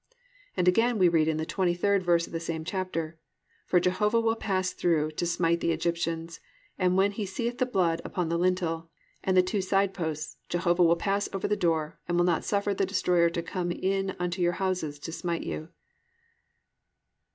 [0.29, 3.19] "+ And again we read in the 23rd verse of the same chapter,
[3.67, 6.39] +"For Jehovah will pass through to smite the Egyptians;
[6.79, 8.89] and when He seeth the blood upon the lintel,
[9.23, 12.43] and on the two side posts, Jehovah will pass over the door, and will not
[12.43, 15.69] suffer the destroyer to come in unto your houses to smite you."